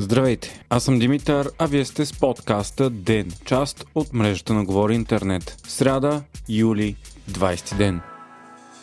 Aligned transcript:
Здравейте, 0.00 0.64
аз 0.70 0.84
съм 0.84 0.98
Димитър, 0.98 1.50
а 1.58 1.66
вие 1.66 1.84
сте 1.84 2.06
с 2.06 2.12
подкаста 2.12 2.90
ДЕН, 2.90 3.32
част 3.44 3.84
от 3.94 4.12
мрежата 4.12 4.54
на 4.54 4.64
Говори 4.64 4.94
Интернет. 4.94 5.56
Сряда, 5.68 6.22
юли, 6.48 6.96
20 7.30 7.76
ден. 7.76 8.00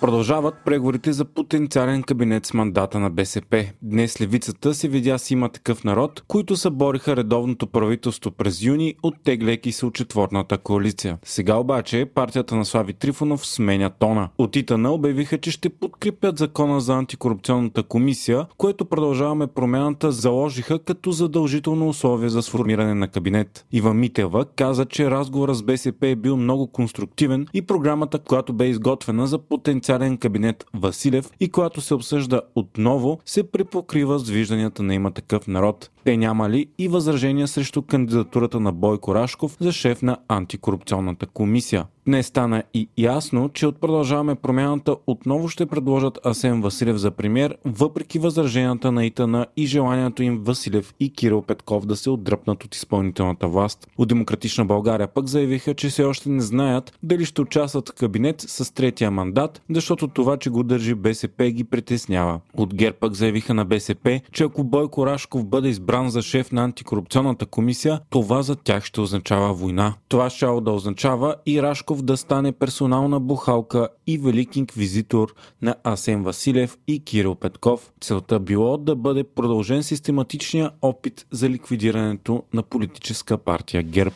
Продължават 0.00 0.54
преговорите 0.64 1.12
за 1.12 1.24
потенциален 1.24 2.02
кабинет 2.02 2.46
с 2.46 2.54
мандата 2.54 2.98
на 3.00 3.10
БСП. 3.10 3.64
Днес 3.82 4.20
левицата 4.20 4.74
се 4.74 4.88
видя 4.88 5.18
с 5.18 5.30
има 5.30 5.48
такъв 5.48 5.84
народ, 5.84 6.22
които 6.28 6.56
събориха 6.56 7.16
редовното 7.16 7.66
правителство 7.66 8.30
през 8.30 8.62
юни, 8.62 8.94
оттегляйки 9.02 9.72
се 9.72 9.86
от 9.86 9.94
четворната 9.94 10.58
коалиция. 10.58 11.18
Сега 11.24 11.56
обаче 11.56 12.06
партията 12.14 12.56
на 12.56 12.64
Слави 12.64 12.92
Трифонов 12.92 13.46
сменя 13.46 13.90
тона. 13.90 14.28
От 14.38 14.56
Итана 14.56 14.92
обявиха, 14.92 15.38
че 15.38 15.50
ще 15.50 15.68
подкрепят 15.68 16.38
закона 16.38 16.80
за 16.80 16.94
антикорупционната 16.94 17.82
комисия, 17.82 18.46
което 18.56 18.84
продължаваме 18.84 19.46
промяната 19.46 20.12
заложиха 20.12 20.78
като 20.78 21.10
задължително 21.10 21.88
условие 21.88 22.28
за 22.28 22.42
сформиране 22.42 22.94
на 22.94 23.08
кабинет. 23.08 23.66
Ива 23.72 23.94
Митева 23.94 24.44
каза, 24.56 24.84
че 24.84 25.10
разговорът 25.10 25.56
с 25.56 25.62
БСП 25.62 26.06
е 26.08 26.16
бил 26.16 26.36
много 26.36 26.66
конструктивен 26.66 27.46
и 27.54 27.62
програмата, 27.62 28.18
която 28.18 28.52
бе 28.52 28.66
изготвена 28.66 29.26
за 29.26 29.38
потенциален 29.38 29.83
специален 29.84 30.16
кабинет 30.16 30.64
Василев 30.74 31.30
и 31.40 31.48
която 31.48 31.80
се 31.80 31.94
обсъжда 31.94 32.40
отново, 32.54 33.18
се 33.26 33.50
препокрива 33.50 34.18
с 34.18 34.30
вижданията 34.30 34.82
на 34.82 34.94
има 34.94 35.10
такъв 35.10 35.46
народ. 35.46 35.90
Те 36.04 36.16
няма 36.16 36.50
ли 36.50 36.66
и 36.78 36.88
възражения 36.88 37.48
срещу 37.48 37.82
кандидатурата 37.82 38.60
на 38.60 38.72
Бойко 38.72 39.14
Рашков 39.14 39.56
за 39.60 39.72
шеф 39.72 40.02
на 40.02 40.16
антикорупционната 40.28 41.26
комисия? 41.26 41.86
Днес 42.06 42.26
стана 42.26 42.62
и 42.74 42.88
ясно, 42.98 43.48
че 43.48 43.66
от 43.66 43.80
продължаваме 43.80 44.34
промяната 44.34 44.96
отново 45.06 45.48
ще 45.48 45.66
предложат 45.66 46.26
Асен 46.26 46.60
Василев 46.60 46.96
за 46.96 47.10
премьер, 47.10 47.56
въпреки 47.64 48.18
възраженията 48.18 48.92
на 48.92 49.06
Итана 49.06 49.46
и 49.56 49.66
желанието 49.66 50.22
им 50.22 50.38
Василев 50.44 50.94
и 51.00 51.12
Кирил 51.12 51.42
Петков 51.42 51.86
да 51.86 51.96
се 51.96 52.10
отдръпнат 52.10 52.64
от 52.64 52.74
изпълнителната 52.74 53.48
власт. 53.48 53.88
От 53.98 54.08
Демократична 54.08 54.64
България 54.64 55.08
пък 55.08 55.26
заявиха, 55.26 55.74
че 55.74 55.88
все 55.88 56.04
още 56.04 56.30
не 56.30 56.40
знаят 56.40 56.98
дали 57.02 57.24
ще 57.24 57.40
участват 57.40 57.88
в 57.88 57.94
кабинет 57.94 58.40
с 58.40 58.74
третия 58.74 59.10
мандат, 59.10 59.62
защото 59.70 60.08
това, 60.08 60.36
че 60.36 60.50
го 60.50 60.62
държи 60.62 60.94
БСП 60.94 61.50
ги 61.50 61.64
притеснява. 61.64 62.40
От 62.56 62.74
ГЕРБ 62.74 62.96
пък 63.00 63.14
заявиха 63.14 63.54
на 63.54 63.64
БСП, 63.64 64.20
че 64.32 64.44
ако 64.44 64.64
Бойко 64.64 65.06
Рашков 65.06 65.46
бъде 65.46 65.68
избран 65.68 66.10
за 66.10 66.22
шеф 66.22 66.52
на 66.52 66.64
антикорупционната 66.64 67.46
комисия, 67.46 68.00
това 68.10 68.42
за 68.42 68.56
тях 68.56 68.84
ще 68.84 69.00
означава 69.00 69.54
война. 69.54 69.94
Това 70.08 70.30
ще 70.30 70.46
да 70.46 70.70
означава 70.70 71.36
и 71.46 71.62
Рашков 71.62 71.93
Рашков 71.94 72.04
да 72.04 72.16
стане 72.16 72.52
персонална 72.52 73.20
бухалка 73.20 73.88
и 74.06 74.18
велик 74.18 74.56
инквизитор 74.56 75.34
на 75.62 75.74
Асен 75.84 76.22
Василев 76.22 76.78
и 76.86 77.04
Кирил 77.04 77.34
Петков. 77.34 77.92
Целта 78.00 78.40
било 78.40 78.76
да 78.78 78.96
бъде 78.96 79.24
продължен 79.24 79.82
систематичния 79.82 80.70
опит 80.82 81.26
за 81.30 81.48
ликвидирането 81.48 82.42
на 82.52 82.62
политическа 82.62 83.38
партия 83.38 83.82
ГЕРБ. 83.82 84.14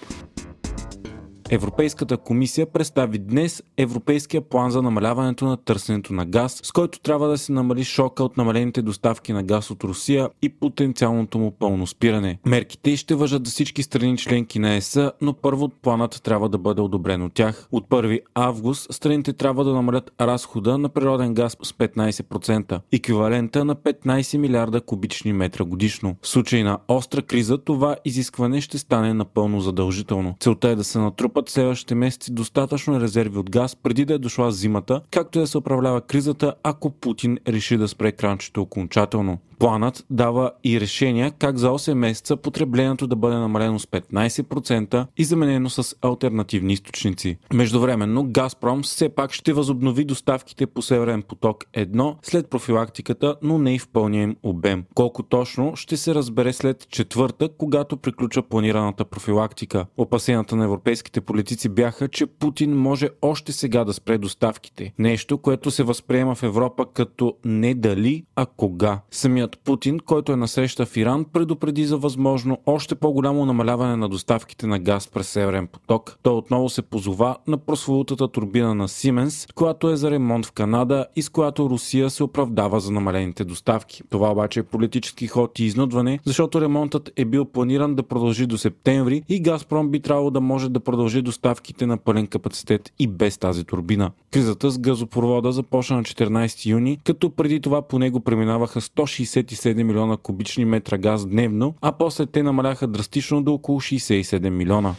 Европейската 1.51 2.17
комисия 2.17 2.67
представи 2.67 3.19
днес 3.19 3.63
Европейския 3.77 4.41
план 4.41 4.71
за 4.71 4.83
намаляването 4.83 5.45
на 5.45 5.57
търсенето 5.57 6.13
на 6.13 6.27
газ, 6.27 6.61
с 6.63 6.73
който 6.73 7.01
трябва 7.01 7.29
да 7.29 7.39
се 7.39 7.53
намали 7.53 7.85
шока 7.85 8.25
от 8.25 8.37
намалените 8.37 8.83
доставки 8.83 9.33
на 9.33 9.43
газ 9.43 9.71
от 9.71 9.85
Русия 9.85 10.29
и 10.43 10.49
потенциалното 10.49 11.39
му 11.39 11.51
пълно 11.51 11.87
спиране. 11.87 12.39
Мерките 12.47 12.97
ще 12.97 13.15
въжат 13.15 13.47
за 13.47 13.51
всички 13.51 13.83
страни 13.83 14.17
членки 14.17 14.59
на 14.59 14.75
ЕС, 14.75 14.99
но 15.21 15.33
първо 15.33 15.69
планът 15.69 16.23
трябва 16.23 16.49
да 16.49 16.59
бъде 16.59 16.81
одобрен 16.81 17.23
от 17.23 17.33
тях. 17.33 17.69
От 17.73 17.89
1 17.89 18.21
август 18.35 18.93
страните 18.93 19.33
трябва 19.33 19.65
да 19.65 19.75
намалят 19.75 20.11
разхода 20.21 20.79
на 20.79 20.89
природен 20.89 21.35
газ 21.35 21.57
с 21.63 21.73
15%, 21.73 22.81
еквивалента 22.93 23.65
на 23.65 23.77
15 23.77 24.39
милиарда 24.39 24.81
кубични 24.81 25.33
метра 25.33 25.65
годишно. 25.65 26.17
В 26.23 26.29
случай 26.29 26.63
на 26.63 26.79
остра 26.89 27.23
криза 27.23 27.59
това 27.59 27.97
изискване 28.05 28.61
ще 28.61 28.79
стане 28.79 29.15
напълно 29.15 29.61
задължително. 29.61 30.37
Целта 30.41 30.69
е 30.69 30.77
да 30.77 30.85
се 30.85 30.99
натрупа 30.99 31.38
натрупат 31.39 31.49
следващите 31.49 31.95
месеци 31.95 32.33
достатъчно 32.33 33.01
резерви 33.01 33.39
от 33.39 33.51
газ 33.51 33.77
преди 33.77 34.05
да 34.05 34.15
е 34.15 34.19
дошла 34.19 34.53
зимата, 34.53 35.01
както 35.11 35.39
да 35.39 35.47
се 35.47 35.59
управлява 35.59 36.01
кризата, 36.01 36.55
ако 36.63 36.91
Путин 36.91 37.39
реши 37.49 37.77
да 37.77 37.89
спре 37.89 38.13
кранчето 38.13 38.63
окончателно. 38.63 39.39
Планът 39.59 40.05
дава 40.11 40.51
и 40.65 40.81
решения 40.81 41.33
как 41.39 41.59
за 41.59 41.69
8 41.69 41.95
месеца 41.95 42.37
потреблението 42.37 43.07
да 43.07 43.17
бъде 43.17 43.37
намалено 43.37 43.79
с 43.79 43.87
15% 43.87 45.07
и 45.17 45.25
заменено 45.25 45.71
с 45.71 45.97
альтернативни 46.03 46.73
източници. 46.73 47.39
Междувременно 47.55 48.25
Газпром 48.25 48.83
все 48.83 49.09
пак 49.09 49.33
ще 49.33 49.53
възобнови 49.53 50.05
доставките 50.05 50.67
по 50.67 50.83
Северен 50.83 51.23
поток 51.23 51.65
1 51.77 52.15
след 52.23 52.51
профилактиката, 52.51 53.37
но 53.43 53.59
не 53.59 53.75
и 53.75 53.79
в 53.79 53.89
пълния 53.89 54.23
им 54.23 54.37
обем. 54.43 54.85
Колко 54.95 55.23
точно 55.23 55.77
ще 55.77 55.97
се 55.97 56.15
разбере 56.15 56.53
след 56.53 56.89
четвърта, 56.91 57.49
когато 57.59 57.97
приключва 57.97 58.43
планираната 58.43 59.05
профилактика. 59.05 59.87
Опасенията 59.97 60.57
на 60.57 60.65
европейските 60.65 61.21
политици 61.29 61.69
бяха, 61.69 62.09
че 62.09 62.27
Путин 62.27 62.77
може 62.77 63.09
още 63.23 63.53
сега 63.53 63.85
да 63.85 63.93
спре 63.93 64.19
доставките. 64.19 64.93
Нещо, 64.99 65.39
което 65.39 65.71
се 65.71 65.83
възприема 65.83 66.35
в 66.35 66.43
Европа 66.43 66.87
като 66.95 67.35
не 67.45 67.75
дали, 67.75 68.25
а 68.37 68.47
кога. 68.47 69.01
Самият 69.11 69.59
Путин, 69.65 69.99
който 69.99 70.33
е 70.33 70.37
на 70.37 70.49
среща 70.49 70.87
в 70.87 70.97
Иран, 70.97 71.25
предупреди 71.25 71.85
за 71.85 71.97
възможно 71.97 72.59
още 72.67 72.95
по-голямо 72.95 73.47
намаляване 73.47 73.97
на 73.97 74.09
доставките 74.09 74.67
на 74.67 74.79
газ 74.79 75.09
през 75.09 75.29
Северен 75.29 75.67
поток. 75.67 76.19
Той 76.23 76.35
отново 76.35 76.69
се 76.69 76.83
позова 76.83 77.37
на 77.47 77.59
прословутата 77.59 78.29
турбина 78.29 78.75
на 78.75 78.89
Сименс, 78.89 79.47
която 79.55 79.91
е 79.91 79.97
за 79.97 80.11
ремонт 80.11 80.47
в 80.47 80.53
Канада 80.53 81.07
и 81.17 81.23
с 81.23 81.29
която 81.29 81.71
Русия 81.71 82.11
се 82.11 82.25
оправдава 82.25 82.81
за 82.81 82.93
намалените 82.93 83.45
доставки. 83.45 84.03
Това 84.11 84.31
обаче 84.31 84.61
е 84.61 84.63
политически 84.63 85.27
ход 85.27 85.59
и 85.59 85.65
изнудване, 85.65 86.19
защото 86.25 86.61
ремонтът 86.61 87.11
е 87.17 87.25
бил 87.25 87.45
планиран 87.45 87.95
да 87.95 88.03
продължи 88.03 88.47
до 88.47 88.59
септември 88.59 89.23
и 89.29 89.43
Газпром 89.43 89.91
би 89.91 90.01
трябвало 90.01 90.31
да 90.31 90.41
може 90.41 90.69
да 90.69 90.81
продължи 90.81 91.18
доставките 91.23 91.87
на 91.87 91.97
пълен 91.97 92.27
капацитет 92.27 92.93
и 92.99 93.07
без 93.07 93.39
тази 93.39 93.65
турбина. 93.65 94.11
Кризата 94.31 94.71
с 94.71 94.79
газопровода 94.79 95.53
започна 95.53 95.97
на 95.97 96.03
14 96.03 96.67
юни, 96.67 96.99
като 97.05 97.31
преди 97.31 97.61
това 97.61 97.83
по 97.83 97.99
него 97.99 98.21
преминаваха 98.21 98.81
160 98.81 99.39
67 99.39 99.83
милиона 99.83 100.17
кубични 100.17 100.65
метра 100.65 100.99
газ 100.99 101.27
дневно, 101.27 101.75
а 101.81 101.93
после 101.93 102.27
те 102.27 102.43
намаляха 102.43 102.87
драстично 102.87 103.43
до 103.43 103.55
около 103.55 103.81
67 103.81 104.49
милиона. 104.49 104.95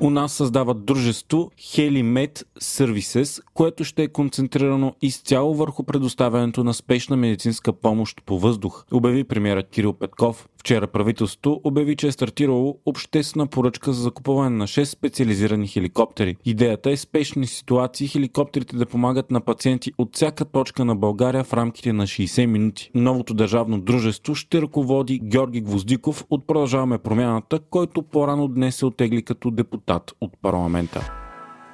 У 0.00 0.10
нас 0.10 0.32
създават 0.32 0.84
дружество 0.84 1.50
HeliMed 1.58 2.44
Services, 2.60 3.42
което 3.54 3.84
ще 3.84 4.02
е 4.02 4.08
концентрирано 4.08 4.94
изцяло 5.02 5.54
върху 5.54 5.84
предоставянето 5.84 6.64
на 6.64 6.74
спешна 6.74 7.16
медицинска 7.16 7.72
помощ 7.72 8.22
по 8.26 8.38
въздух, 8.38 8.84
обяви 8.92 9.24
премиерът 9.24 9.68
Кирил 9.70 9.92
Петков. 9.92 10.48
Вчера 10.68 10.86
правителството 10.86 11.60
обяви, 11.64 11.96
че 11.96 12.06
е 12.06 12.12
стартирало 12.12 12.78
обществена 12.86 13.46
поръчка 13.46 13.92
за 13.92 14.02
закупуване 14.02 14.50
на 14.50 14.66
6 14.66 14.84
специализирани 14.84 15.68
хеликоптери. 15.68 16.36
Идеята 16.44 16.90
е 16.90 16.96
спешни 16.96 17.46
ситуации 17.46 18.08
хеликоптерите 18.08 18.76
да 18.76 18.86
помагат 18.86 19.30
на 19.30 19.40
пациенти 19.40 19.92
от 19.98 20.16
всяка 20.16 20.44
точка 20.44 20.84
на 20.84 20.96
България 20.96 21.44
в 21.44 21.52
рамките 21.52 21.92
на 21.92 22.06
60 22.06 22.46
минути. 22.46 22.90
Новото 22.94 23.34
държавно 23.34 23.80
дружество 23.80 24.34
ще 24.34 24.62
ръководи 24.62 25.18
Георги 25.18 25.60
Гвоздиков 25.60 26.24
от 26.30 26.46
Продължаваме 26.46 26.98
промяната, 26.98 27.60
който 27.70 28.02
по-рано 28.02 28.48
днес 28.48 28.76
се 28.76 28.86
отегли 28.86 29.22
като 29.22 29.50
депутат 29.50 30.12
от 30.20 30.32
парламента. 30.42 31.10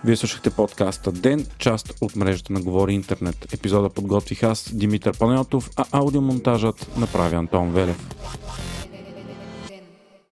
Вие 0.04 0.16
слушахте 0.16 0.50
подкаста 0.50 1.12
Ден, 1.12 1.46
част 1.58 1.92
от 2.00 2.16
мрежата 2.16 2.52
на 2.52 2.62
Говори 2.62 2.92
Интернет. 2.92 3.54
Епизода 3.54 3.90
подготвих 3.90 4.42
аз, 4.42 4.74
Димитър 4.74 5.18
Панелтов, 5.18 5.70
а 5.76 5.84
аудиомонтажът 5.92 6.98
направи 6.98 7.34
Антон 7.34 7.70
Велев. 7.70 8.08